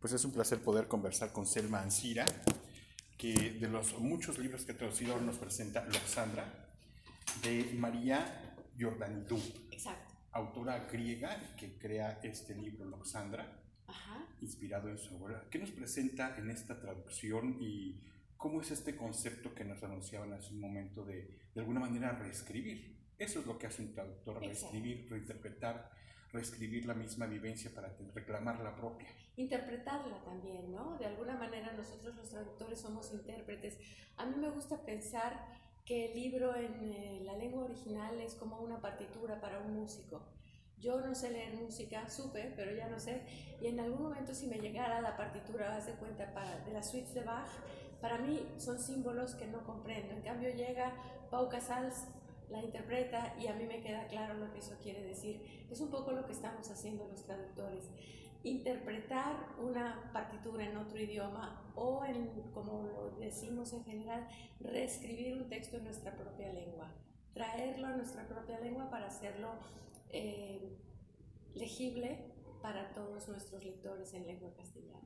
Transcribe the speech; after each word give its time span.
Pues 0.00 0.14
es 0.14 0.24
un 0.24 0.32
placer 0.32 0.60
poder 0.60 0.88
conversar 0.88 1.32
con 1.32 1.46
Selma 1.46 1.82
Ansira, 1.82 2.24
que 3.18 3.32
de 3.60 3.68
los 3.68 3.98
muchos 3.98 4.38
libros 4.38 4.64
que 4.64 4.72
ha 4.72 4.78
traducido 4.78 5.20
nos 5.20 5.36
presenta 5.36 5.84
Loxandra, 5.84 6.70
de 7.42 7.70
María 7.74 8.56
Jordanidou. 8.78 9.40
Exacto. 9.70 10.14
Autora 10.32 10.86
griega 10.90 11.54
que 11.56 11.76
crea 11.78 12.18
este 12.22 12.54
libro 12.54 12.86
Loxandra, 12.86 13.60
Ajá. 13.86 14.26
inspirado 14.40 14.88
en 14.88 14.96
su 14.98 15.14
abuela. 15.16 15.44
¿Qué 15.50 15.58
nos 15.58 15.70
presenta 15.70 16.36
en 16.38 16.50
esta 16.50 16.80
traducción 16.80 17.58
y 17.60 18.00
cómo 18.38 18.62
es 18.62 18.70
este 18.70 18.96
concepto 18.96 19.54
que 19.54 19.64
nos 19.64 19.82
anunciaban 19.82 20.32
hace 20.32 20.54
un 20.54 20.60
momento 20.60 21.04
de, 21.04 21.36
de 21.54 21.60
alguna 21.60 21.80
manera, 21.80 22.12
reescribir? 22.12 22.96
Eso 23.18 23.40
es 23.40 23.46
lo 23.46 23.58
que 23.58 23.66
hace 23.66 23.82
un 23.82 23.92
traductor, 23.92 24.40
reescribir, 24.40 25.06
reinterpretar, 25.10 25.90
reescribir 26.32 26.86
la 26.86 26.94
misma 26.94 27.26
vivencia 27.26 27.70
para 27.74 27.94
reclamar 28.14 28.60
la 28.60 28.74
propia. 28.74 29.08
Interpretarla 29.36 30.22
también, 30.24 30.70
¿no? 30.70 30.96
De 30.98 31.06
alguna 31.06 31.36
manera 31.36 31.72
nosotros 31.72 32.14
los 32.16 32.28
traductores 32.28 32.80
somos 32.80 33.12
intérpretes. 33.12 33.78
A 34.16 34.26
mí 34.26 34.36
me 34.36 34.50
gusta 34.50 34.84
pensar 34.84 35.60
que 35.84 36.06
el 36.06 36.14
libro 36.14 36.54
en 36.54 36.84
eh, 36.84 37.22
la 37.24 37.36
lengua 37.36 37.64
original 37.64 38.20
es 38.20 38.34
como 38.34 38.60
una 38.60 38.80
partitura 38.80 39.40
para 39.40 39.60
un 39.60 39.74
músico. 39.74 40.22
Yo 40.78 41.00
no 41.00 41.14
sé 41.14 41.30
leer 41.30 41.54
música, 41.54 42.08
supe, 42.08 42.52
pero 42.56 42.74
ya 42.74 42.88
no 42.88 42.98
sé. 42.98 43.22
Y 43.60 43.66
en 43.66 43.80
algún 43.80 44.02
momento 44.02 44.34
si 44.34 44.46
me 44.46 44.58
llegara 44.58 45.00
la 45.00 45.16
partitura, 45.16 45.76
haz 45.76 45.86
de 45.86 45.92
cuenta, 45.94 46.32
para, 46.32 46.60
de 46.60 46.72
las 46.72 46.90
suites 46.90 47.12
de 47.12 47.22
Bach, 47.22 47.50
para 48.00 48.18
mí 48.18 48.46
son 48.56 48.78
símbolos 48.78 49.34
que 49.34 49.46
no 49.46 49.64
comprendo. 49.64 50.14
En 50.14 50.22
cambio 50.22 50.50
llega 50.54 50.94
Pau 51.30 51.48
Casals, 51.48 52.06
la 52.50 52.62
interpreta 52.62 53.34
y 53.38 53.46
a 53.46 53.54
mí 53.54 53.64
me 53.64 53.80
queda 53.80 54.06
claro 54.08 54.34
lo 54.34 54.52
que 54.52 54.58
eso 54.58 54.76
quiere 54.82 55.02
decir. 55.02 55.66
Es 55.70 55.80
un 55.80 55.90
poco 55.90 56.12
lo 56.12 56.26
que 56.26 56.32
estamos 56.32 56.68
haciendo 56.70 57.06
los 57.08 57.24
traductores. 57.24 57.90
Interpretar 58.42 59.36
una 59.58 60.10
partitura 60.12 60.64
en 60.64 60.76
otro 60.76 60.98
idioma 60.98 61.70
o, 61.74 62.04
en, 62.04 62.28
como 62.52 62.82
lo 62.82 63.10
decimos 63.18 63.72
en 63.72 63.84
general, 63.84 64.26
reescribir 64.60 65.34
un 65.34 65.48
texto 65.48 65.76
en 65.76 65.84
nuestra 65.84 66.16
propia 66.16 66.52
lengua. 66.52 66.90
Traerlo 67.34 67.86
a 67.86 67.96
nuestra 67.96 68.26
propia 68.26 68.58
lengua 68.60 68.90
para 68.90 69.06
hacerlo 69.06 69.52
eh, 70.10 70.76
legible 71.54 72.30
para 72.62 72.92
todos 72.92 73.28
nuestros 73.28 73.64
lectores 73.64 74.12
en 74.14 74.26
lengua 74.26 74.52
castellana. 74.56 75.00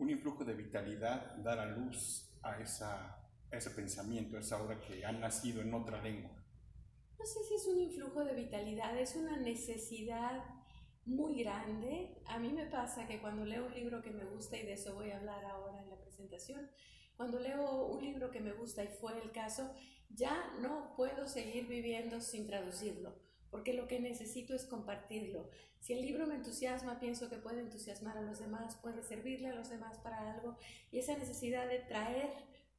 Un 0.00 0.10
influjo 0.10 0.44
de 0.44 0.54
vitalidad, 0.54 1.36
dar 1.36 1.76
luz 1.78 2.34
a, 2.42 2.58
esa, 2.60 3.22
ese 3.50 3.70
pensamiento, 3.70 4.36
a 4.36 4.40
esa 4.40 4.62
obra 4.62 4.80
que 4.80 5.04
ha 5.04 5.12
nacido 5.12 5.60
en 5.60 5.72
otra 5.74 6.02
lengua. 6.02 6.30
No 7.18 7.26
sé 7.26 7.44
si 7.44 7.54
es 7.54 7.66
un 7.66 7.78
influjo 7.78 8.24
de 8.24 8.34
vitalidad, 8.34 8.98
es 8.98 9.14
una 9.14 9.36
necesidad 9.36 10.42
muy 11.04 11.42
grande. 11.42 12.22
A 12.26 12.38
mí 12.38 12.50
me 12.50 12.64
pasa 12.66 13.06
que 13.06 13.20
cuando 13.20 13.44
leo 13.44 13.66
un 13.66 13.74
libro 13.74 14.00
que 14.00 14.10
me 14.10 14.24
gusta, 14.24 14.56
y 14.56 14.64
de 14.64 14.72
eso 14.72 14.94
voy 14.94 15.10
a 15.10 15.18
hablar 15.18 15.44
ahora 15.44 15.82
en 15.82 15.90
la 15.90 16.00
presentación, 16.00 16.70
cuando 17.16 17.38
leo 17.38 17.86
un 17.88 18.02
libro 18.02 18.30
que 18.30 18.40
me 18.40 18.52
gusta 18.52 18.82
y 18.82 18.88
fue 18.88 19.12
el 19.22 19.30
caso, 19.32 19.74
ya 20.08 20.54
no 20.60 20.94
puedo 20.96 21.28
seguir 21.28 21.66
viviendo 21.66 22.22
sin 22.22 22.46
traducirlo, 22.46 23.14
porque 23.50 23.74
lo 23.74 23.86
que 23.88 24.00
necesito 24.00 24.54
es 24.54 24.64
compartirlo. 24.64 25.48
Si 25.80 25.94
el 25.94 26.02
libro 26.02 26.26
me 26.26 26.34
entusiasma, 26.34 27.00
pienso 27.00 27.28
que 27.28 27.36
puede 27.36 27.60
entusiasmar 27.60 28.18
a 28.18 28.22
los 28.22 28.38
demás, 28.38 28.76
puede 28.76 29.02
servirle 29.02 29.48
a 29.48 29.54
los 29.54 29.70
demás 29.70 29.98
para 29.98 30.32
algo. 30.32 30.56
Y 30.90 30.98
esa 30.98 31.16
necesidad 31.16 31.66
de 31.66 31.78
traer, 31.78 32.30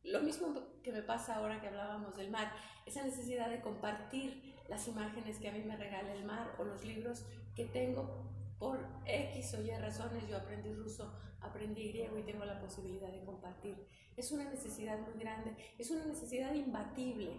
lo 0.04 0.22
mismo 0.22 0.54
que 0.84 0.92
me 0.92 1.02
pasa 1.02 1.36
ahora 1.36 1.60
que 1.60 1.68
hablábamos 1.68 2.16
del 2.16 2.30
mar, 2.30 2.52
esa 2.86 3.04
necesidad 3.04 3.50
de 3.50 3.62
compartir 3.62 4.56
las 4.70 4.88
imágenes 4.88 5.40
que 5.40 5.50
a 5.50 5.52
mí 5.52 5.64
me 5.64 5.78
regala 5.78 6.14
el 6.14 6.26
mar 6.26 6.56
o 6.60 6.64
los 6.64 6.86
libros 6.86 7.26
que 7.56 7.66
tengo 7.66 8.32
por 8.60 8.80
X 9.06 9.56
o 9.56 9.62
Y 9.64 9.72
razones. 9.72 10.28
Yo 10.28 10.38
aprendí 10.38 10.72
ruso, 10.72 11.12
aprendí 11.42 11.90
griego 11.90 12.18
y 12.18 12.24
tengo 12.24 12.46
la 12.46 12.60
posibilidad 12.60 13.12
de 13.12 13.26
compartir. 13.26 13.76
Es 14.16 14.32
una 14.32 14.50
necesidad 14.50 15.00
muy 15.00 15.20
grande, 15.20 15.56
es 15.80 15.90
una 15.90 16.06
necesidad 16.06 16.54
imbatible. 16.54 17.32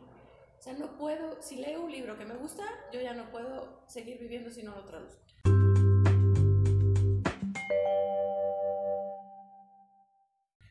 O 0.62 0.64
sea, 0.64 0.74
no 0.74 0.96
puedo, 0.96 1.42
si 1.42 1.56
leo 1.56 1.82
un 1.82 1.90
libro 1.90 2.16
que 2.16 2.24
me 2.24 2.36
gusta, 2.36 2.62
yo 2.92 3.00
ya 3.00 3.14
no 3.14 3.28
puedo 3.32 3.82
seguir 3.88 4.20
viviendo 4.20 4.48
si 4.48 4.62
no 4.62 4.72
lo 4.76 4.84
traduzco. 4.84 5.20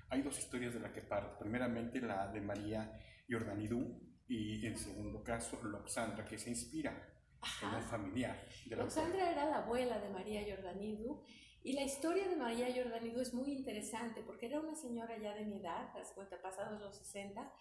Hay 0.07 0.21
dos 0.21 0.39
historias 0.39 0.75
de 0.75 0.79
la 0.79 0.93
que 0.93 1.01
parto. 1.01 1.37
Primeramente 1.37 1.99
la 1.99 2.29
de 2.29 2.39
María 2.39 2.97
Jordanidou 3.29 3.99
y 4.29 4.65
en 4.65 4.77
segundo 4.77 5.21
caso 5.25 5.61
Loxandra, 5.61 6.23
que 6.23 6.39
se 6.39 6.51
inspira 6.51 7.13
en 7.61 7.75
un 7.75 7.83
familiar. 7.83 8.47
De 8.65 8.77
Loxandra 8.77 9.29
era 9.29 9.43
la 9.49 9.57
abuela 9.57 9.99
de 9.99 10.07
María 10.07 10.41
Jordanidou 10.47 11.21
y 11.63 11.73
la 11.73 11.83
historia 11.83 12.29
de 12.29 12.37
María 12.37 12.73
Jordanidou 12.73 13.19
es 13.19 13.33
muy 13.33 13.51
interesante 13.51 14.21
porque 14.21 14.45
era 14.45 14.61
una 14.61 14.73
señora 14.73 15.17
ya 15.17 15.33
de 15.33 15.43
mi 15.43 15.57
edad, 15.57 15.93
las 15.97 16.13
cuenta 16.13 16.41
pasados 16.41 16.79
los 16.79 16.95
60, 16.95 17.51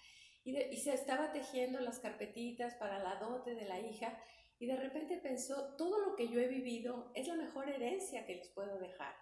y, 0.44 0.76
se 0.76 0.94
estaba 0.94 1.32
tejiendo 1.32 1.80
las 1.80 1.98
carpetitas 1.98 2.74
para 2.74 2.98
la 2.98 3.16
dote 3.16 3.54
de 3.54 3.66
la 3.66 3.80
hija 3.80 4.18
y 4.58 4.66
de 4.66 4.76
repente 4.76 5.16
pensó, 5.18 5.74
todo 5.76 5.98
lo 6.00 6.16
que 6.16 6.28
yo 6.28 6.40
he 6.40 6.48
vivido 6.48 7.10
es 7.14 7.28
la 7.28 7.34
mejor 7.34 7.68
herencia 7.68 8.26
que 8.26 8.36
les 8.36 8.48
puedo 8.48 8.78
dejar. 8.78 9.14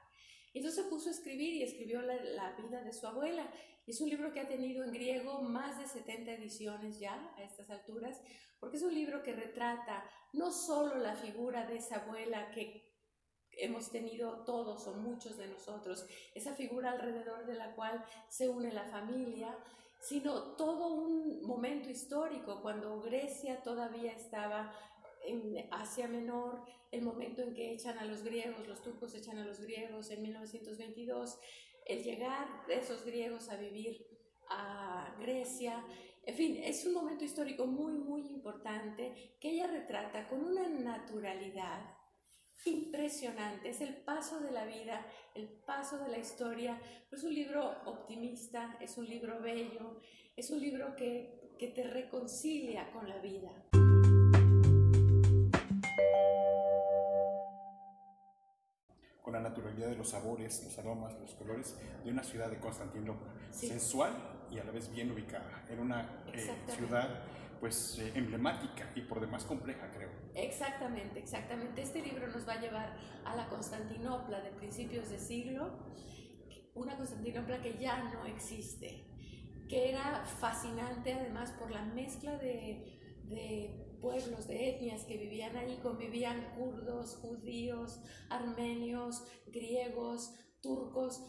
Entonces 0.55 0.85
se 0.85 0.91
puso 0.91 1.09
a 1.09 1.13
escribir 1.13 1.55
y 1.55 1.63
escribió 1.63 2.03
la, 2.03 2.17
la, 2.17 2.53
vida 2.57 2.83
de 2.83 2.93
su 2.93 3.07
abuela. 3.07 3.49
Es 3.87 4.01
un 4.01 4.09
libro 4.09 4.33
que 4.33 4.41
ha 4.41 4.49
tenido 4.49 4.85
en 4.85 4.93
griego 4.93 5.43
más 5.43 5.79
de 5.79 5.87
70 5.87 6.33
ediciones 6.33 6.99
ya 6.99 7.33
a 7.37 7.43
estas 7.43 7.71
alturas, 7.71 8.21
porque 8.59 8.77
es 8.77 8.83
un 8.83 8.95
libro 8.95 9.23
que 9.23 9.33
retrata 9.33 10.05
no 10.33 10.51
solo 10.51 10.97
la 10.97 11.15
figura 11.15 11.67
de 11.67 11.77
esa 11.77 11.97
abuela 11.97 12.51
que 12.51 12.89
hemos 13.59 13.91
tenido 13.91 14.45
todos 14.45 14.87
o 14.87 14.95
muchos 14.95 15.37
de 15.37 15.49
nosotros, 15.49 16.07
esa 16.35 16.55
figura 16.55 16.93
alrededor 16.93 17.47
de 17.47 17.55
la 17.55 17.75
cual 17.75 18.05
se 18.29 18.49
une 18.49 18.73
la 18.73 18.85
familia, 18.85 19.57
sino 20.01 20.57
todo 20.57 20.95
un 20.95 21.43
momento 21.43 21.91
histórico 21.91 22.61
cuando 22.63 23.01
Grecia 23.01 23.63
todavía 23.63 24.13
estaba 24.13 24.73
en 25.25 25.69
Asia 25.71 26.09
Menor, 26.09 26.63
el 26.91 27.03
momento 27.03 27.43
en 27.43 27.55
que 27.55 27.73
echan 27.73 27.99
a 27.99 28.05
los 28.05 28.23
griegos, 28.23 28.67
los 28.67 28.81
turcos 28.81 29.15
echan 29.15 29.39
a 29.39 29.45
los 29.45 29.61
griegos 29.61 30.11
en 30.11 30.23
1922, 30.23 31.39
el 31.87 32.03
llegar 32.03 32.67
de 32.67 32.79
esos 32.79 33.05
griegos 33.05 33.49
a 33.51 33.57
vivir 33.57 34.07
a 34.49 35.15
Grecia, 35.21 35.85
en 36.29 36.35
fin, 36.35 36.61
es 36.63 36.85
un 36.85 36.93
momento 36.93 37.25
histórico 37.25 37.67
muy, 37.67 37.93
muy 37.93 38.21
importante 38.29 39.37
que 39.41 39.51
ella 39.51 39.67
retrata 39.67 40.29
con 40.29 40.45
una 40.45 40.69
naturalidad 40.69 41.98
impresionante. 42.67 43.71
Es 43.71 43.81
el 43.81 43.97
paso 43.97 44.41
de 44.41 44.51
la 44.51 44.65
vida, 44.67 45.05
el 45.35 45.49
paso 45.49 45.99
de 45.99 46.09
la 46.09 46.19
historia. 46.19 46.81
Es 47.11 47.23
un 47.23 47.35
libro 47.35 47.77
optimista, 47.87 48.77
es 48.81 48.99
un 48.99 49.09
libro 49.09 49.41
bello, 49.41 50.01
es 50.37 50.51
un 50.51 50.61
libro 50.61 50.95
que, 50.97 51.55
que 51.59 51.69
te 51.69 51.85
reconcilia 51.85 52.91
con 52.93 53.09
la 53.09 53.19
vida. 53.19 53.51
con 59.29 59.35
la 59.35 59.41
naturalidad 59.41 59.89
de 59.89 59.95
los 59.95 60.09
sabores, 60.09 60.65
los 60.65 60.79
aromas, 60.79 61.13
los 61.21 61.35
colores 61.35 61.77
de 62.03 62.11
una 62.11 62.23
ciudad 62.23 62.49
de 62.49 62.59
Constantinopla, 62.59 63.31
sí. 63.51 63.69
sensual 63.69 64.11
y 64.51 64.59
a 64.59 64.65
la 64.65 64.71
vez 64.71 64.91
bien 64.91 65.11
ubicada. 65.11 65.67
Era 65.69 65.83
una 65.83 66.25
eh, 66.33 66.51
ciudad 66.69 67.25
pues 67.61 67.99
eh, 67.99 68.13
emblemática 68.15 68.91
y 68.95 69.03
por 69.03 69.21
demás 69.21 69.45
compleja, 69.45 69.91
creo. 69.93 70.11
Exactamente, 70.35 71.19
exactamente. 71.19 71.83
Este 71.83 72.03
libro 72.03 72.29
nos 72.29 72.47
va 72.49 72.55
a 72.55 72.61
llevar 72.61 72.97
a 73.25 73.37
la 73.37 73.49
Constantinopla 73.49 74.41
de 74.41 74.51
principios 74.51 75.11
de 75.11 75.19
siglo, 75.19 75.79
una 76.75 76.97
Constantinopla 76.97 77.61
que 77.61 77.79
ya 77.79 78.05
no 78.13 78.25
existe, 78.27 79.07
que 79.69 79.91
era 79.91 80.25
fascinante 80.25 81.13
además 81.13 81.53
por 81.53 81.71
la 81.71 81.85
mezcla 81.85 82.37
de, 82.39 82.99
de 83.25 83.97
pueblos, 84.01 84.47
de 84.47 84.71
etnias 84.71 85.05
que 85.05 85.17
vivían 85.17 85.57
ahí, 85.57 85.79
convivían 85.83 86.55
kurdos, 86.57 87.17
judíos, 87.17 88.01
armenios, 88.31 89.25
griegos, 89.47 90.35
turcos, 90.63 91.25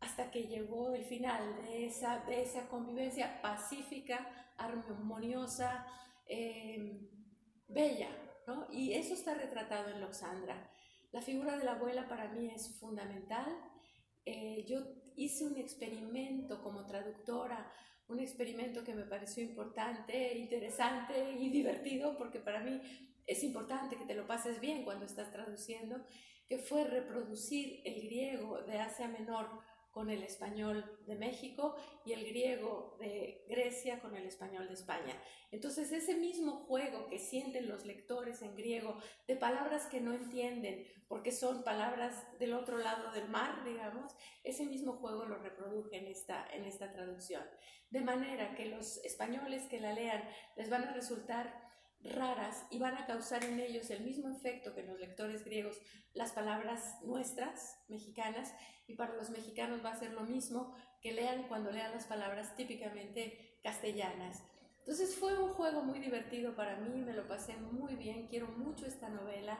hasta 0.00 0.30
que 0.30 0.46
llegó 0.46 0.94
el 0.94 1.04
final 1.04 1.56
de 1.62 1.86
esa, 1.86 2.24
de 2.26 2.42
esa 2.42 2.68
convivencia 2.68 3.40
pacífica, 3.42 4.26
armoniosa, 4.58 5.86
eh, 6.26 7.08
bella, 7.68 8.10
¿no? 8.46 8.66
Y 8.70 8.92
eso 8.92 9.14
está 9.14 9.34
retratado 9.34 9.90
en 9.90 10.00
Loxandra. 10.00 10.70
La 11.12 11.20
figura 11.20 11.56
de 11.56 11.64
la 11.64 11.72
abuela 11.72 12.08
para 12.08 12.28
mí 12.28 12.50
es 12.54 12.78
fundamental. 12.78 13.46
Eh, 14.24 14.64
yo 14.68 14.80
hice 15.16 15.46
un 15.46 15.56
experimento 15.56 16.62
como 16.62 16.84
traductora 16.84 17.72
un 18.08 18.20
experimento 18.20 18.84
que 18.84 18.94
me 18.94 19.04
pareció 19.04 19.42
importante, 19.42 20.38
interesante 20.38 21.32
y 21.40 21.50
divertido, 21.50 22.16
porque 22.16 22.38
para 22.38 22.60
mí 22.60 22.80
es 23.26 23.42
importante 23.42 23.96
que 23.96 24.04
te 24.04 24.14
lo 24.14 24.26
pases 24.26 24.60
bien 24.60 24.84
cuando 24.84 25.06
estás 25.06 25.30
traduciendo, 25.32 26.04
que 26.46 26.58
fue 26.58 26.84
reproducir 26.84 27.80
el 27.84 28.02
griego 28.02 28.62
de 28.62 28.78
Asia 28.78 29.08
Menor 29.08 29.48
con 29.96 30.10
el 30.10 30.22
español 30.24 30.84
de 31.06 31.14
México 31.14 31.74
y 32.04 32.12
el 32.12 32.26
griego 32.26 32.98
de 33.00 33.46
Grecia 33.48 33.98
con 33.98 34.14
el 34.14 34.26
español 34.26 34.68
de 34.68 34.74
España. 34.74 35.14
Entonces 35.50 35.90
ese 35.90 36.16
mismo 36.16 36.66
juego 36.66 37.06
que 37.06 37.18
sienten 37.18 37.66
los 37.66 37.86
lectores 37.86 38.42
en 38.42 38.54
griego 38.54 38.98
de 39.26 39.36
palabras 39.36 39.86
que 39.86 40.02
no 40.02 40.12
entienden 40.12 40.86
porque 41.08 41.32
son 41.32 41.64
palabras 41.64 42.26
del 42.38 42.52
otro 42.52 42.76
lado 42.76 43.10
del 43.12 43.30
mar, 43.30 43.64
digamos, 43.64 44.14
ese 44.44 44.66
mismo 44.66 44.98
juego 44.98 45.24
lo 45.24 45.38
reproduje 45.38 45.96
en 45.96 46.08
esta, 46.08 46.46
en 46.52 46.66
esta 46.66 46.92
traducción. 46.92 47.44
De 47.88 48.02
manera 48.02 48.54
que 48.54 48.66
los 48.66 48.98
españoles 48.98 49.62
que 49.70 49.80
la 49.80 49.94
lean 49.94 50.22
les 50.58 50.68
van 50.68 50.84
a 50.84 50.92
resultar 50.92 51.65
raras 52.12 52.66
y 52.70 52.78
van 52.78 52.94
a 52.94 53.06
causar 53.06 53.44
en 53.44 53.60
ellos 53.60 53.90
el 53.90 54.04
mismo 54.04 54.28
efecto 54.30 54.74
que 54.74 54.80
en 54.80 54.88
los 54.88 55.00
lectores 55.00 55.44
griegos 55.44 55.80
las 56.14 56.32
palabras 56.32 56.98
nuestras, 57.02 57.78
mexicanas, 57.88 58.54
y 58.86 58.94
para 58.94 59.14
los 59.14 59.30
mexicanos 59.30 59.84
va 59.84 59.90
a 59.90 59.98
ser 59.98 60.12
lo 60.12 60.22
mismo 60.22 60.74
que 61.00 61.12
lean 61.12 61.48
cuando 61.48 61.70
lean 61.70 61.92
las 61.92 62.04
palabras 62.04 62.56
típicamente 62.56 63.58
castellanas. 63.62 64.42
Entonces 64.78 65.16
fue 65.16 65.36
un 65.36 65.50
juego 65.50 65.82
muy 65.82 65.98
divertido 65.98 66.54
para 66.54 66.76
mí, 66.76 67.02
me 67.02 67.12
lo 67.12 67.26
pasé 67.26 67.56
muy 67.56 67.96
bien, 67.96 68.28
quiero 68.28 68.46
mucho 68.46 68.86
esta 68.86 69.08
novela. 69.08 69.58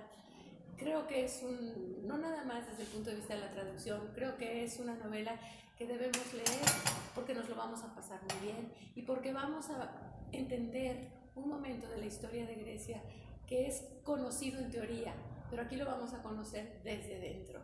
Creo 0.76 1.06
que 1.08 1.24
es 1.24 1.42
un, 1.42 2.06
no 2.06 2.16
nada 2.16 2.44
más 2.44 2.66
desde 2.68 2.82
el 2.82 2.88
punto 2.88 3.10
de 3.10 3.16
vista 3.16 3.34
de 3.34 3.40
la 3.40 3.50
traducción, 3.50 4.12
creo 4.14 4.36
que 4.36 4.62
es 4.62 4.78
una 4.78 4.94
novela 4.94 5.38
que 5.76 5.86
debemos 5.86 6.32
leer 6.32 6.66
porque 7.14 7.34
nos 7.34 7.48
lo 7.48 7.56
vamos 7.56 7.82
a 7.82 7.94
pasar 7.94 8.20
muy 8.22 8.48
bien 8.48 8.72
y 8.94 9.02
porque 9.02 9.32
vamos 9.32 9.68
a 9.70 9.90
entender 10.32 11.15
un 11.36 11.48
momento 11.50 11.88
de 11.88 11.98
la 11.98 12.06
historia 12.06 12.46
de 12.46 12.54
Grecia 12.56 13.02
que 13.46 13.66
es 13.66 13.84
conocido 14.02 14.58
en 14.58 14.70
teoría, 14.70 15.14
pero 15.50 15.62
aquí 15.62 15.76
lo 15.76 15.84
vamos 15.84 16.12
a 16.14 16.22
conocer 16.22 16.80
desde 16.82 17.20
dentro. 17.20 17.62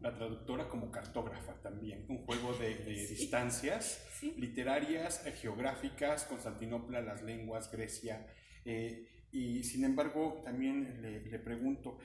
La 0.00 0.14
traductora 0.14 0.68
como 0.68 0.90
cartógrafa 0.90 1.54
también, 1.60 2.06
un 2.08 2.24
juego 2.24 2.54
de, 2.54 2.74
distancias 2.84 4.06
literarias, 4.36 5.26
eh, 5.26 5.32
geográficas, 5.32 6.24
Constantinopla, 6.24 7.02
las 7.02 7.22
lenguas, 7.22 7.70
Grecia, 7.70 8.26
eh, 8.64 9.26
y 9.32 9.64
sin 9.64 9.84
embargo 9.84 10.40
también 10.44 11.02
le, 11.02 11.20
le 11.22 11.38
pregunto, 11.38 11.98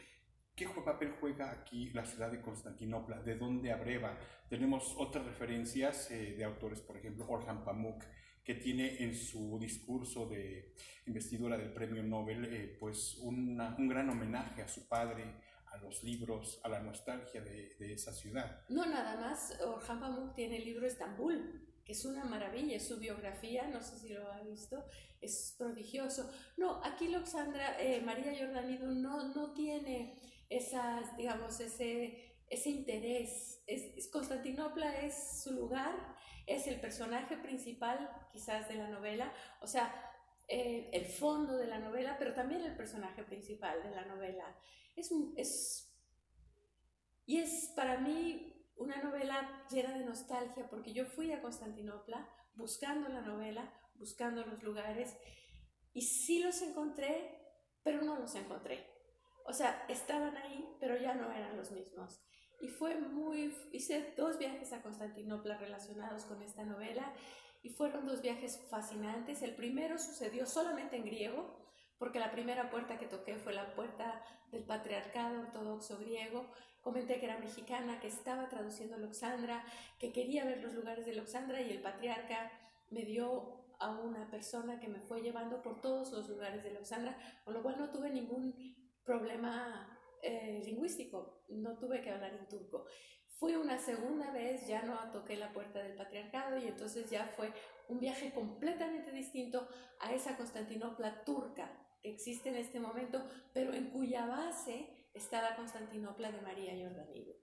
¿Qué 0.60 0.68
papel 0.68 1.14
juega 1.22 1.52
aquí 1.52 1.90
la 1.92 2.06
ciudad 2.06 2.30
de 2.30 2.42
Constantinopla? 2.42 3.22
¿De 3.22 3.38
dónde 3.38 3.72
abreva? 3.72 4.18
Tenemos 4.50 4.94
otras 4.98 5.26
referencias 5.26 6.12
eh, 6.12 6.36
de 6.36 6.44
autores, 6.44 6.82
por 6.82 6.98
ejemplo, 6.98 7.26
Orhan 7.30 7.64
Pamuk, 7.64 8.04
que 8.44 8.56
tiene 8.56 9.02
en 9.02 9.16
su 9.16 9.58
discurso 9.58 10.26
de 10.26 10.76
investidura 11.08 11.58
del 11.58 11.72
premio 11.72 12.04
Nobel 12.04 12.44
eh, 12.44 12.76
pues 12.78 13.20
un 13.20 13.56
gran 13.88 14.10
homenaje 14.10 14.62
a 14.62 14.68
su 14.68 14.86
padre, 14.90 15.34
a 15.68 15.78
los 15.78 16.04
libros, 16.04 16.60
a 16.66 16.68
la 16.68 16.82
nostalgia 16.82 17.40
de, 17.40 17.78
de, 17.80 17.94
esa 17.94 18.12
ciudad. 18.12 18.66
No, 18.68 18.86
nada 18.86 19.16
más, 19.16 19.58
Orhan 19.66 20.02
Pamuk 20.02 20.36
tiene 20.36 20.58
el 20.58 20.66
libro 20.66 20.86
Estambul, 20.86 21.70
que 21.86 21.94
es 21.94 22.04
una 22.04 22.26
maravilla, 22.26 22.76
es 22.76 22.86
su 22.86 23.00
biografía, 23.00 23.66
no 23.70 23.82
sé 23.82 23.98
si 23.98 24.10
lo 24.10 24.30
ha 24.30 24.42
visto, 24.42 24.84
es 25.22 25.56
prodigioso. 25.58 26.30
No, 26.58 26.84
aquí 26.84 27.08
Loxandra, 27.08 27.82
eh, 27.82 28.02
María 28.02 28.38
Jordanido 28.38 28.92
no, 28.92 29.34
no 29.34 29.54
tiene 29.54 30.20
esas, 30.50 31.16
digamos, 31.16 31.60
ese, 31.60 32.36
ese 32.50 32.69
interés. 32.69 33.63
Es, 33.68 34.07
Constantinopla 34.10 35.01
es 35.01 35.42
su 35.44 35.54
lugar, 35.54 36.16
es 36.48 36.68
el 36.68 36.80
personaje 36.80 37.38
principal 37.38 38.10
quizás 38.31 38.68
de 38.68 38.75
la 38.75 38.88
novela, 38.88 39.31
o 39.62 39.68
sea, 39.68 39.94
eh, 40.48 40.90
el 40.94 41.06
fondo 41.06 41.57
de 41.57 41.68
la 41.68 41.78
novela, 41.78 42.16
pero 42.18 42.34
también 42.34 42.62
el 42.62 42.75
personaje 42.75 43.24
principal 43.24 43.84
de 43.84 43.92
la 43.92 44.06
novela. 44.06 44.57
Es, 44.96 45.12
es, 45.38 45.96
y 47.25 47.38
es 47.38 47.72
para 47.75 48.00
mí 48.00 48.66
una 48.75 49.02
novela 49.04 49.66
llena 49.69 49.95
de 49.95 50.06
nostalgia, 50.06 50.68
porque 50.69 50.94
yo 50.94 51.06
fui 51.06 51.31
a 51.31 51.42
Constantinopla 51.42 52.28
buscando 52.56 53.10
la 53.10 53.22
novela, 53.22 53.72
buscando 53.95 54.44
los 54.45 54.63
lugares, 54.63 55.16
y 55.94 56.02
sí 56.02 56.40
los 56.42 56.62
encontré, 56.62 57.40
pero 57.84 58.02
no 58.02 58.18
los 58.18 58.34
encontré. 58.36 58.99
O 59.50 59.54
sea, 59.54 59.84
estaban 59.90 60.38
ahí, 60.38 60.63
pero 60.80 60.96
ya 60.96 61.16
no 61.16 61.31
eran 61.31 61.57
los 61.57 61.72
mismos. 61.72 62.22
Y 62.62 62.68
fue 62.68 62.96
muy, 63.00 63.51
hice 63.72 64.13
dos 64.16 64.38
viajes 64.38 64.72
a 64.74 64.84
Constantinopla 64.84 65.57
relacionados 65.57 66.25
con 66.25 66.44
esta 66.44 66.63
novela 66.63 67.12
y 67.63 67.69
fueron 67.69 68.06
dos 68.06 68.22
viajes 68.22 68.62
fascinantes. 68.69 69.42
El 69.42 69.56
primero 69.56 69.98
sucedió 69.98 70.46
solamente 70.46 70.98
en 70.98 71.06
griego, 71.06 71.66
porque 71.98 72.19
la 72.19 72.31
primera 72.31 72.69
puerta 72.69 73.00
que 73.00 73.07
toqué 73.07 73.38
fue 73.38 73.54
la 73.54 73.74
puerta 73.74 74.24
del 74.51 74.66
patriarcado 74.66 75.40
ortodoxo 75.40 75.98
griego. 75.98 76.45
Comenté 76.84 77.19
que 77.19 77.25
era 77.25 77.40
mexicana, 77.40 78.00
que 78.00 78.07
estaba 78.07 78.50
traduciendo 78.50 79.00
Loxandra, 79.00 79.66
que 79.98 80.13
quería 80.13 80.45
ver 80.45 80.62
los 80.62 80.75
lugares 80.75 81.07
de 81.07 81.16
Loxandra 81.16 81.60
y 81.60 81.72
el 81.72 81.81
patriarca 81.81 82.52
me 82.92 83.02
dio 83.02 83.66
a 83.80 83.90
una 83.90 84.30
persona 84.30 84.80
que 84.80 84.90
me 84.90 85.00
fue 85.00 85.22
llevando 85.22 85.63
por 85.63 85.81
todos 85.81 86.12
los 86.12 86.30
lugares 86.30 86.63
de 86.63 86.72
Loxandra, 86.72 87.18
con 87.44 87.56
lo 87.56 87.63
cual 87.63 87.78
no 87.80 87.90
tuve 87.90 88.12
ningún 88.12 88.80
problema 89.10 89.90
eh, 90.22 90.62
lingüístico, 90.64 91.42
no 91.50 91.80
tuve 91.80 92.00
que 92.00 92.12
hablar 92.12 92.32
en 92.32 92.48
turco. 92.48 92.86
Fui 93.40 93.56
una 93.56 93.80
segunda 93.80 94.32
vez, 94.32 94.68
ya 94.68 94.84
no 94.84 95.12
toqué 95.12 95.36
la 95.36 95.52
puerta 95.52 95.82
del 95.82 95.96
patriarcado 95.96 96.60
y 96.60 96.68
entonces 96.68 97.10
ya 97.10 97.26
fue 97.26 97.52
un 97.88 98.00
viaje 98.00 98.32
completamente 98.32 99.12
distinto 99.12 99.68
a 100.00 100.14
esa 100.14 100.38
Constantinopla 100.38 101.24
turca 101.24 101.72
que 102.04 102.12
existe 102.12 102.50
en 102.50 102.58
este 102.58 102.80
momento, 102.80 103.28
pero 103.52 103.74
en 103.74 103.90
cuya 103.90 104.28
base 104.28 105.10
está 105.16 105.42
la 105.42 105.56
Constantinopla 105.56 106.32
de 106.32 106.42
María 106.42 106.74
Jordanido. 106.78 107.34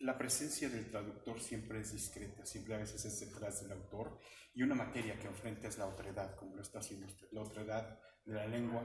La 0.00 0.16
presencia 0.16 0.68
del 0.68 0.90
traductor 0.90 1.40
siempre 1.40 1.80
es 1.80 1.92
discreta, 1.92 2.44
siempre 2.46 2.74
a 2.74 2.78
veces 2.78 3.04
es 3.04 3.20
detrás 3.20 3.62
del 3.62 3.72
autor, 3.72 4.18
y 4.54 4.62
una 4.62 4.74
materia 4.74 5.18
que 5.18 5.26
enfrenta 5.26 5.68
es 5.68 5.78
la 5.78 5.86
otredad, 5.86 6.34
como 6.36 6.56
lo 6.56 6.62
está 6.62 6.78
haciendo 6.78 7.06
usted, 7.06 7.28
la 7.32 7.42
otredad 7.42 7.98
de 8.24 8.34
la 8.34 8.46
lengua 8.46 8.82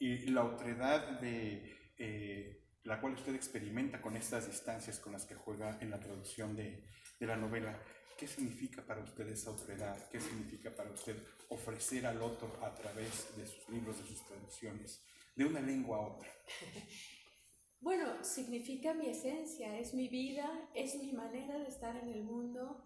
y 0.00 0.26
la 0.26 0.44
otredad 0.44 1.20
de 1.20 1.92
eh, 1.98 2.64
la 2.82 3.00
cual 3.00 3.14
usted 3.14 3.34
experimenta 3.34 4.00
con 4.00 4.16
estas 4.16 4.46
distancias 4.46 4.98
con 4.98 5.12
las 5.12 5.26
que 5.26 5.34
juega 5.34 5.78
en 5.80 5.90
la 5.90 6.00
traducción 6.00 6.56
de, 6.56 6.84
de 7.20 7.26
la 7.26 7.36
novela. 7.36 7.78
¿Qué 8.18 8.26
significa 8.26 8.82
para 8.82 9.02
usted 9.02 9.28
esa 9.28 9.50
otredad? 9.50 10.08
¿Qué 10.08 10.20
significa 10.20 10.74
para 10.74 10.90
usted 10.90 11.16
ofrecer 11.48 12.06
al 12.06 12.22
otro 12.22 12.58
a 12.64 12.74
través 12.74 13.36
de 13.36 13.46
sus 13.46 13.68
libros, 13.68 13.98
de 13.98 14.08
sus 14.08 14.24
traducciones, 14.26 15.04
de 15.36 15.44
una 15.44 15.60
lengua 15.60 15.98
a 15.98 16.00
otra? 16.00 16.28
Bueno, 17.84 18.06
significa 18.22 18.94
mi 18.94 19.10
esencia, 19.10 19.78
es 19.78 19.92
mi 19.92 20.08
vida, 20.08 20.48
es 20.72 20.96
mi 20.96 21.12
manera 21.12 21.58
de 21.58 21.68
estar 21.68 21.94
en 21.96 22.08
el 22.08 22.24
mundo. 22.24 22.82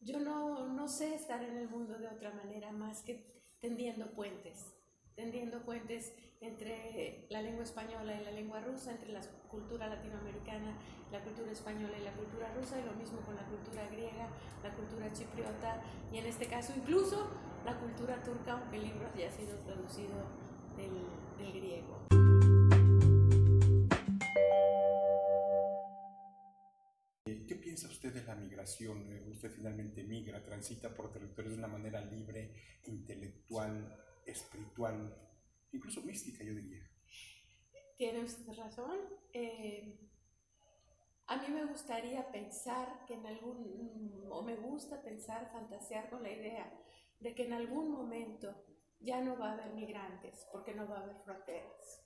Yo 0.00 0.18
no, 0.18 0.66
no 0.66 0.88
sé 0.88 1.14
estar 1.14 1.40
en 1.44 1.56
el 1.56 1.68
mundo 1.68 1.96
de 1.96 2.08
otra 2.08 2.32
manera 2.32 2.72
más 2.72 3.02
que 3.02 3.44
tendiendo 3.60 4.10
puentes, 4.10 4.74
tendiendo 5.14 5.62
puentes 5.62 6.12
entre 6.40 7.28
la 7.30 7.42
lengua 7.42 7.62
española 7.62 8.20
y 8.20 8.24
la 8.24 8.32
lengua 8.32 8.60
rusa, 8.60 8.90
entre 8.90 9.12
la 9.12 9.20
cultura 9.48 9.86
latinoamericana, 9.86 10.76
la 11.12 11.22
cultura 11.22 11.52
española 11.52 11.96
y 11.96 12.02
la 12.02 12.12
cultura 12.14 12.52
rusa, 12.52 12.80
y 12.80 12.84
lo 12.84 12.94
mismo 12.94 13.20
con 13.20 13.36
la 13.36 13.46
cultura 13.46 13.86
griega, 13.86 14.30
la 14.64 14.74
cultura 14.74 15.12
chipriota, 15.12 15.80
y 16.12 16.18
en 16.18 16.26
este 16.26 16.46
caso 16.46 16.72
incluso 16.76 17.30
la 17.64 17.78
cultura 17.78 18.20
turca, 18.24 18.54
aunque 18.54 18.78
el 18.78 18.82
libro 18.82 19.06
haya 19.14 19.30
sido 19.30 19.56
traducido 19.58 20.26
del, 20.76 21.06
del 21.38 21.52
griego. 21.52 22.09
Piensa 27.70 27.86
usted 27.86 28.12
de 28.12 28.24
la 28.24 28.34
migración? 28.34 29.12
Eh, 29.12 29.24
usted 29.30 29.48
finalmente 29.48 30.02
migra, 30.02 30.42
transita 30.42 30.92
por 30.92 31.12
territorios 31.12 31.52
de 31.52 31.58
una 31.60 31.68
manera 31.68 32.00
libre, 32.00 32.52
intelectual, 32.86 33.96
espiritual, 34.26 35.16
incluso 35.70 36.02
mística, 36.02 36.42
yo 36.42 36.52
diría. 36.52 36.82
Tiene 37.96 38.24
usted 38.24 38.52
razón. 38.54 38.98
Eh, 39.32 40.00
a 41.28 41.36
mí 41.36 41.46
me 41.54 41.64
gustaría 41.66 42.28
pensar 42.32 43.04
que 43.06 43.14
en 43.14 43.24
algún, 43.24 44.24
o 44.28 44.42
me 44.42 44.56
gusta 44.56 45.00
pensar, 45.00 45.52
fantasear 45.52 46.10
con 46.10 46.24
la 46.24 46.32
idea 46.32 46.76
de 47.20 47.36
que 47.36 47.44
en 47.44 47.52
algún 47.52 47.92
momento 47.92 48.64
ya 48.98 49.20
no 49.20 49.38
va 49.38 49.50
a 49.50 49.52
haber 49.52 49.74
migrantes, 49.74 50.44
porque 50.50 50.74
no 50.74 50.88
va 50.88 50.98
a 50.98 51.02
haber 51.04 51.20
fronteras. 51.22 51.99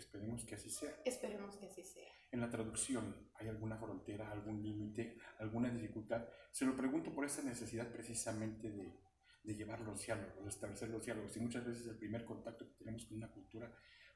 Esperemos 0.00 0.44
que 0.44 0.54
así 0.54 0.70
sea. 0.70 0.96
Esperemos 1.04 1.56
que 1.56 1.66
así 1.66 1.84
sea. 1.84 2.10
En 2.32 2.40
la 2.40 2.48
traducción, 2.48 3.30
¿hay 3.34 3.48
alguna 3.48 3.76
frontera, 3.76 4.32
algún 4.32 4.62
límite, 4.62 5.18
alguna 5.38 5.68
dificultad? 5.70 6.26
Se 6.50 6.64
lo 6.64 6.74
pregunto 6.74 7.14
por 7.14 7.26
esa 7.26 7.42
necesidad 7.42 7.92
precisamente 7.92 8.70
de, 8.70 8.98
de 9.42 9.54
llevar 9.54 9.80
los 9.82 10.04
diálogos, 10.04 10.42
de 10.42 10.48
establecer 10.48 10.88
los 10.88 11.04
diálogos. 11.04 11.36
Y 11.36 11.40
muchas 11.40 11.66
veces 11.66 11.86
el 11.86 11.98
primer 11.98 12.24
contacto 12.24 12.66
que 12.66 12.74
tenemos 12.78 13.04
con 13.04 13.18
una 13.18 13.30
cultura 13.30 13.70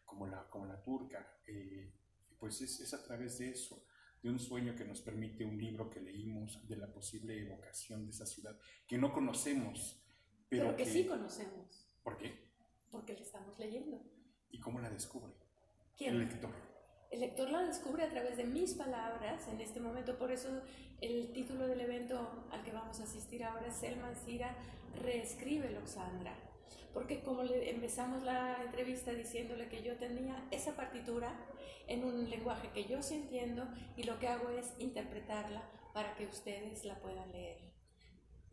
como 0.06 0.26
la, 0.26 0.48
como 0.48 0.64
la 0.64 0.82
turca, 0.82 1.38
eh, 1.46 1.92
pues 2.38 2.62
es, 2.62 2.80
es, 2.80 2.94
a 2.94 3.04
través 3.04 3.38
de 3.38 3.50
eso, 3.50 3.84
de 4.22 4.30
un 4.30 4.38
sueño 4.38 4.74
que 4.74 4.86
nos 4.86 5.02
permite 5.02 5.44
un 5.44 5.58
libro 5.58 5.90
que 5.90 6.00
leímos, 6.00 6.66
de 6.66 6.76
la 6.76 6.90
posible 6.90 7.38
evocación 7.38 8.06
de 8.06 8.10
esa 8.10 8.24
ciudad 8.24 8.58
que 8.86 8.96
no 8.96 9.12
conocemos, 9.12 10.02
pero, 10.48 10.74
que, 10.76 10.86
sí 10.86 11.06
conocemos. 11.06 11.90
¿Por 12.02 12.16
qué? 12.16 12.52
Porque 12.90 13.12
la 13.12 13.20
estamos 13.20 13.58
leyendo. 13.58 14.02
¿Y 14.50 14.60
cómo 14.60 14.80
la 14.80 14.88
descubre? 14.88 15.43
¿Quién? 15.96 16.14
El 16.14 16.20
lector. 16.20 16.50
El 17.10 17.20
lector 17.20 17.50
la 17.50 17.62
descubre 17.62 18.02
a 18.02 18.10
través 18.10 18.36
de 18.36 18.44
mis 18.44 18.74
palabras 18.74 19.46
en 19.46 19.60
este 19.60 19.78
momento, 19.78 20.18
por 20.18 20.32
eso 20.32 20.48
el 21.00 21.32
título 21.32 21.68
del 21.68 21.80
evento 21.80 22.46
al 22.50 22.64
que 22.64 22.72
vamos 22.72 22.98
a 22.98 23.04
asistir 23.04 23.44
ahora 23.44 23.68
es 23.68 23.76
Selman 23.76 24.16
Sira 24.16 24.56
reescribe 25.00 25.70
Loxandra. 25.70 26.34
Porque 26.92 27.22
como 27.22 27.44
le 27.44 27.70
empezamos 27.70 28.24
la 28.24 28.62
entrevista 28.64 29.12
diciéndole 29.12 29.68
que 29.68 29.82
yo 29.82 29.96
tenía 29.96 30.46
esa 30.50 30.74
partitura 30.74 31.32
en 31.86 32.04
un 32.04 32.28
lenguaje 32.28 32.70
que 32.74 32.86
yo 32.86 33.02
sí 33.02 33.14
entiendo 33.14 33.68
y 33.96 34.02
lo 34.02 34.18
que 34.18 34.28
hago 34.28 34.50
es 34.50 34.74
interpretarla 34.78 35.62
para 35.92 36.16
que 36.16 36.26
ustedes 36.26 36.84
la 36.84 36.96
puedan 37.00 37.30
leer 37.30 37.73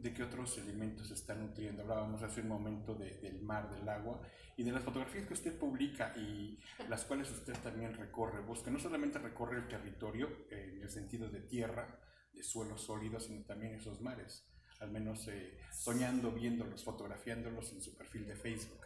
de 0.01 0.13
qué 0.13 0.24
otros 0.24 0.58
elementos 0.58 1.08
se 1.08 1.13
están 1.13 1.41
nutriendo. 1.41 1.84
Hablábamos 1.84 2.22
hace 2.24 2.41
un 2.41 2.48
momento 2.48 2.96
del 2.96 3.41
mar, 3.41 3.70
del 3.70 3.88
agua 3.88 4.22
y 4.58 4.63
de 4.63 4.72
las 4.72 4.84
fotografías 4.84 5.25
que 5.25 5.34
usted 5.34 5.58
publica 5.58 6.13
y 6.17 6.60
las 6.89 7.05
cuales 7.05 7.29
usted 7.31 7.53
también 7.62 7.93
recorre, 7.93 8.41
busca. 8.41 8.72
No 8.72 8.79
solamente 8.79 9.20
recorre 9.20 9.58
el 9.58 9.67
territorio 9.67 10.46
en 10.50 10.81
el 10.81 10.89
sentido 10.89 11.29
de 11.29 11.41
tierra, 11.41 12.00
de 12.34 12.43
suelo 12.43 12.77
sólido, 12.77 13.20
sino 13.20 13.43
también 13.46 13.75
esos 13.75 14.01
mares. 14.01 14.48
Al 14.79 14.91
menos 14.91 15.27
eh, 15.27 15.60
soñando, 15.72 16.31
viéndolos, 16.31 16.84
fotografiándolos 16.84 17.72
en 17.74 17.81
su 17.81 17.96
perfil 17.96 18.25
de 18.25 18.36
Facebook. 18.36 18.81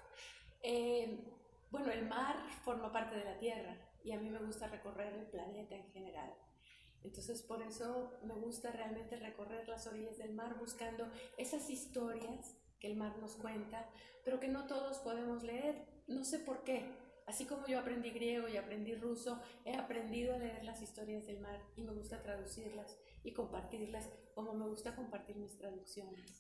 Eh, 0.62 1.24
bueno, 1.72 1.91
el 1.91 2.07
mar 2.07 2.36
forma 2.63 2.91
parte 2.91 3.15
de 3.15 3.24
la 3.24 3.38
tierra 3.38 3.77
y 4.03 4.12
a 4.12 4.19
mí 4.19 4.29
me 4.29 4.39
gusta 4.39 4.67
recorrer 4.67 5.13
el 5.13 5.27
planeta 5.27 5.75
en 5.75 5.91
general. 5.91 6.34
Entonces 7.05 7.43
por 7.43 7.62
eso 7.62 8.12
me 8.24 8.33
gusta 8.33 8.71
realmente 8.71 9.15
recorrer 9.15 9.69
las 9.69 9.85
orillas 9.85 10.17
del 10.17 10.33
mar 10.33 10.57
buscando 10.57 11.07
esas 11.38 11.69
historias 11.69 12.57
que 12.79 12.88
el 12.88 12.97
mar 12.97 13.15
nos 13.19 13.35
cuenta, 13.35 13.88
pero 14.24 14.39
que 14.39 14.47
no 14.47 14.65
todos 14.65 14.97
podemos 14.97 15.43
leer. 15.43 15.85
No 16.07 16.25
sé 16.25 16.39
por 16.39 16.63
qué. 16.63 16.83
Así 17.27 17.45
como 17.45 17.67
yo 17.67 17.79
aprendí 17.79 18.09
griego 18.09 18.47
y 18.47 18.57
aprendí 18.57 18.95
ruso, 18.95 19.39
he 19.65 19.75
aprendido 19.75 20.33
a 20.33 20.39
leer 20.39 20.63
las 20.63 20.81
historias 20.81 21.27
del 21.27 21.39
mar 21.39 21.62
y 21.75 21.83
me 21.83 21.93
gusta 21.93 22.24
traducirlas 22.24 22.97
y 23.24 23.33
compartirlas 23.33 24.09
como 24.33 24.53
me 24.53 24.67
gusta 24.67 24.95
compartir 24.95 25.38
mis 25.38 25.57
traducciones. 25.57 26.39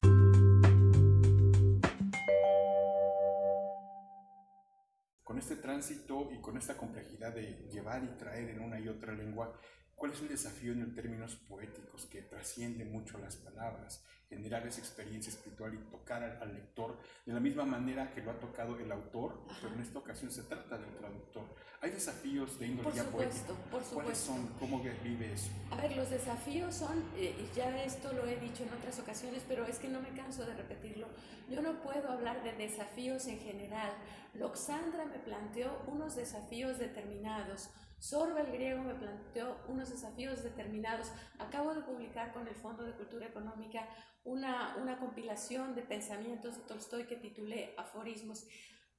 Con 5.23 5.39
este 5.39 5.55
tránsito 5.57 6.31
y 6.31 6.39
con 6.39 6.57
esta 6.57 6.75
complejidad 6.77 7.33
de 7.33 7.67
llevar 7.71 8.03
y 8.03 8.17
traer 8.17 8.49
en 8.49 8.61
una 8.61 8.79
y 8.79 8.87
otra 8.87 9.13
lengua, 9.13 9.59
¿Cuál 9.95 10.11
es 10.11 10.21
el 10.21 10.27
desafío 10.27 10.73
en 10.73 10.93
términos 10.93 11.35
poéticos 11.47 12.05
que 12.05 12.21
trasciende 12.21 12.83
mucho 12.83 13.17
las 13.17 13.37
palabras? 13.37 14.03
Generar 14.27 14.67
esa 14.67 14.81
experiencia 14.81 15.31
espiritual 15.31 15.73
y 15.73 15.77
tocar 15.89 16.21
al, 16.23 16.53
lector 16.53 16.97
de 17.25 17.33
la 17.33 17.39
misma 17.39 17.63
manera 17.63 18.11
que 18.13 18.21
lo 18.21 18.31
ha 18.31 18.39
tocado 18.39 18.77
el 18.77 18.91
autor, 18.91 19.39
pero 19.61 19.73
en 19.73 19.81
esta 19.81 19.99
ocasión 19.99 20.31
se 20.31 20.43
trata 20.43 20.77
del 20.77 20.93
traductor. 20.97 21.43
¿Hay 21.81 21.91
desafíos 21.91 22.59
de 22.59 22.67
índole 22.67 22.89
poética? 23.03 23.53
Por 23.71 23.83
supuesto. 23.83 23.95
¿Cuáles 23.95 24.17
son? 24.17 24.47
¿Cómo 24.59 24.81
vive 24.81 25.31
eso? 25.31 25.49
A 25.71 25.77
ver, 25.77 25.95
los 25.95 26.09
desafíos 26.09 26.75
son, 26.75 27.03
eh, 27.15 27.33
ya 27.55 27.83
esto 27.83 28.11
lo 28.11 28.25
he 28.25 28.37
dicho 28.37 28.63
en 28.63 28.73
otras 28.73 28.99
ocasiones, 28.99 29.43
pero 29.47 29.65
es 29.65 29.79
que 29.79 29.87
no 29.87 30.01
me 30.01 30.09
canso 30.09 30.45
de 30.45 30.55
repetirlo. 30.55 31.07
Yo 31.49 31.61
no 31.61 31.81
puedo 31.81 32.11
hablar 32.11 32.43
de 32.43 32.53
desafíos 32.53 33.27
en 33.27 33.39
general. 33.39 33.93
Loxandra 34.33 35.05
me 35.05 35.19
planteó 35.19 35.83
unos 35.87 36.15
desafíos 36.15 36.79
determinados 36.79 37.69
Sorba 38.05 38.41
el 38.41 38.51
griego 38.51 38.83
me 38.83 38.93
planteó 38.93 39.57
unos 39.67 39.89
desafíos 39.89 40.43
determinados. 40.43 41.11
Acabo 41.39 41.73
de 41.73 41.81
publicar 41.81 42.33
con 42.33 42.47
el 42.47 42.53
Fondo 42.53 42.83
de 42.83 42.93
Cultura 42.93 43.25
Económica 43.25 43.89
una, 44.23 44.77
una 44.79 44.99
compilación 44.99 45.73
de 45.73 45.81
pensamientos 45.81 46.55
de 46.55 46.63
Tolstoy 46.65 47.07
que 47.07 47.15
titulé 47.15 47.73
Aforismos. 47.77 48.45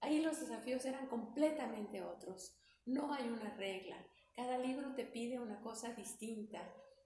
Ahí 0.00 0.22
los 0.22 0.40
desafíos 0.40 0.84
eran 0.86 1.06
completamente 1.06 2.02
otros. 2.02 2.58
No 2.84 3.14
hay 3.14 3.28
una 3.28 3.54
regla. 3.54 3.96
Cada 4.34 4.58
libro 4.58 4.92
te 4.96 5.04
pide 5.04 5.38
una 5.38 5.60
cosa 5.60 5.92
distinta. 5.92 6.60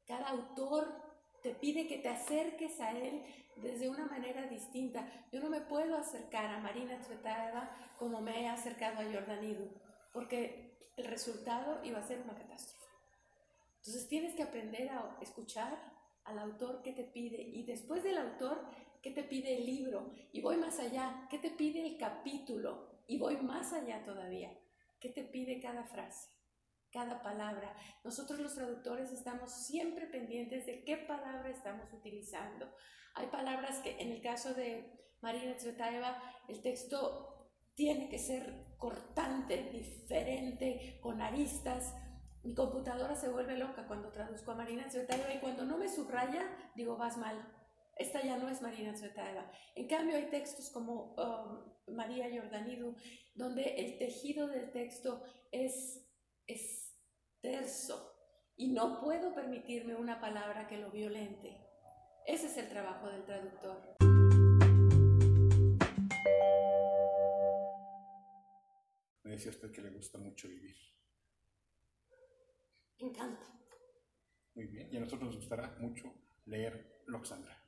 Cada 0.07 0.27
autor 0.31 1.03
te 1.43 1.55
pide 1.55 1.87
que 1.87 1.99
te 1.99 2.09
acerques 2.09 2.81
a 2.81 2.93
él 2.93 3.23
desde 3.57 3.91
una 3.91 4.07
manera 4.07 4.47
distinta. 4.47 5.07
Yo 5.31 5.41
no 5.41 5.51
me 5.51 5.61
puedo 5.61 5.99
acercar 5.99 6.47
a 6.47 6.61
Marina 6.61 6.99
Tsvetaeva 6.99 7.71
como 7.99 8.23
me 8.23 8.41
he 8.41 8.49
acercado 8.49 9.01
a 9.01 9.13
Jordanidu, 9.13 9.71
porque 10.15 10.70
el 11.01 11.07
resultado 11.07 11.81
iba 11.85 11.99
a 11.99 12.07
ser 12.07 12.21
una 12.21 12.35
catástrofe. 12.35 12.87
Entonces 13.79 14.09
tienes 14.09 14.35
que 14.35 14.43
aprender 14.43 14.89
a 14.91 15.17
escuchar 15.21 15.79
al 16.25 16.39
autor 16.39 16.83
que 16.83 16.93
te 16.93 17.05
pide 17.05 17.41
y 17.41 17.65
después 17.65 18.05
del 18.05 18.19
autor 18.19 18.69
que 19.03 19.11
te 19.11 19.25
pide 19.25 19.57
el 19.57 19.67
libro 19.67 20.13
y 20.33 20.43
voy 20.43 20.59
más 20.59 20.79
allá, 20.79 21.27
qué 21.31 21.39
te 21.39 21.51
pide 21.51 21.87
el 21.87 21.97
capítulo 21.97 23.03
y 23.07 23.19
voy 23.19 23.37
más 23.39 23.73
allá 23.73 24.05
todavía, 24.05 24.53
qué 25.01 25.09
te 25.09 25.25
pide 25.25 25.61
cada 25.61 25.85
frase, 25.85 26.29
cada 26.93 27.23
palabra. 27.23 27.75
Nosotros 28.05 28.39
los 28.39 28.55
traductores 28.55 29.11
estamos 29.13 29.67
siempre 29.67 30.07
pendientes 30.07 30.67
de 30.67 30.85
qué 30.85 30.99
palabra 30.99 31.49
estamos 31.49 31.91
utilizando. 31.93 32.71
Hay 33.15 33.29
palabras 33.29 33.79
que 33.79 33.99
en 34.01 34.13
el 34.13 34.21
caso 34.21 34.55
de 34.55 34.93
Marina 35.23 35.57
Tsvetaeva 35.57 36.23
el 36.49 36.61
texto 36.61 37.51
tiene 37.75 38.11
que 38.11 38.19
ser 38.19 38.70
cortante, 38.81 39.71
diferente, 39.71 40.99
con 41.01 41.23
aristas. 41.23 41.95
Mi 42.43 42.55
computadora 42.55 43.15
se 43.15 43.29
vuelve 43.29 43.57
loca 43.57 43.87
cuando 43.87 44.11
traduzco 44.11 44.51
a 44.51 44.57
Marina 44.57 44.89
Tsvetaeva 44.89 45.33
y 45.33 45.39
cuando 45.39 45.65
no 45.65 45.79
me 45.79 45.89
subraya, 45.89 46.43
digo, 46.75 46.97
vas 46.97 47.17
mal. 47.19 47.37
Esta 47.97 48.23
ya 48.23 48.39
no 48.39 48.49
es 48.49 48.63
Marina 48.63 48.95
Tsvetaeva. 48.95 49.49
En 49.77 49.87
cambio, 49.87 50.17
hay 50.17 50.31
textos 50.31 50.71
como 50.71 51.15
um, 51.15 51.95
María 51.95 52.29
Jordanidu, 52.35 52.97
donde 53.35 53.75
el 53.77 53.99
tejido 53.99 54.49
del 54.49 54.73
texto 54.73 55.23
es, 55.53 56.11
es 56.47 56.97
terso 57.43 58.17
y 58.57 58.73
no 58.73 59.01
puedo 59.01 59.35
permitirme 59.35 59.95
una 59.95 60.21
palabra 60.21 60.67
que 60.67 60.79
lo 60.79 60.91
violente. 60.91 61.57
Ese 62.27 62.47
es 62.47 62.57
el 62.57 62.69
trabajo 62.69 63.09
del 63.09 63.25
traductor. 63.25 64.20
Decía 69.41 69.53
usted 69.53 69.73
que 69.73 69.81
le 69.81 69.91
gusta 69.91 70.19
mucho 70.19 70.49
vivir. 70.49 70.77
Me 73.01 73.09
encanta. 73.09 73.47
Muy 74.55 74.67
bien. 74.67 74.93
Y 74.93 74.99
a 74.99 75.01
nosotros 75.01 75.29
nos 75.29 75.37
gustará 75.37 75.77
mucho 75.81 76.13
leer 76.45 77.03
Loxandra. 77.07 77.59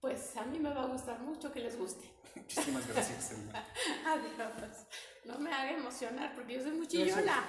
Pues 0.00 0.36
a 0.36 0.44
mí 0.46 0.58
me 0.58 0.74
va 0.74 0.82
a 0.82 0.86
gustar 0.86 1.20
mucho 1.20 1.52
que 1.52 1.60
les 1.60 1.78
guste. 1.78 2.10
Muchísimas 2.34 2.88
gracias, 2.88 3.36
Adiós. 4.06 4.86
No 5.24 5.38
me 5.38 5.52
haga 5.52 5.78
emocionar 5.78 6.34
porque 6.34 6.54
yo 6.54 6.62
soy 6.62 6.72
muy 6.72 6.88
chillona. 6.88 7.48